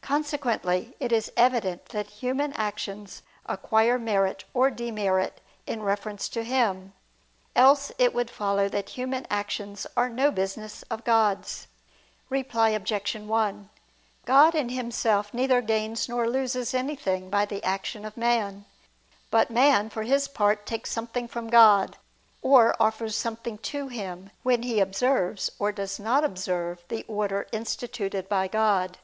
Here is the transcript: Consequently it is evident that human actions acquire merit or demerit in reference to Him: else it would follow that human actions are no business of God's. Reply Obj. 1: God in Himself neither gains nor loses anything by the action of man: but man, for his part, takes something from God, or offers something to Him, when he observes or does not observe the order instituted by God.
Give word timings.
Consequently 0.00 0.96
it 0.98 1.12
is 1.12 1.30
evident 1.36 1.90
that 1.90 2.06
human 2.24 2.54
actions 2.54 3.20
acquire 3.44 3.98
merit 3.98 4.42
or 4.54 4.70
demerit 4.70 5.42
in 5.66 5.82
reference 5.82 6.26
to 6.30 6.42
Him: 6.42 6.94
else 7.54 7.92
it 7.98 8.14
would 8.14 8.30
follow 8.30 8.66
that 8.70 8.88
human 8.88 9.26
actions 9.28 9.86
are 9.94 10.08
no 10.08 10.30
business 10.30 10.84
of 10.84 11.04
God's. 11.04 11.66
Reply 12.30 12.70
Obj. 12.70 13.14
1: 13.14 13.68
God 14.24 14.54
in 14.54 14.70
Himself 14.70 15.34
neither 15.34 15.60
gains 15.60 16.08
nor 16.08 16.26
loses 16.30 16.72
anything 16.72 17.28
by 17.28 17.44
the 17.44 17.62
action 17.62 18.06
of 18.06 18.16
man: 18.16 18.64
but 19.30 19.50
man, 19.50 19.90
for 19.90 20.04
his 20.04 20.28
part, 20.28 20.64
takes 20.64 20.90
something 20.92 21.28
from 21.28 21.48
God, 21.50 21.98
or 22.40 22.74
offers 22.80 23.18
something 23.18 23.58
to 23.58 23.88
Him, 23.88 24.30
when 24.42 24.62
he 24.62 24.80
observes 24.80 25.50
or 25.58 25.72
does 25.72 26.00
not 26.00 26.24
observe 26.24 26.82
the 26.88 27.04
order 27.06 27.46
instituted 27.52 28.30
by 28.30 28.48
God. 28.48 28.96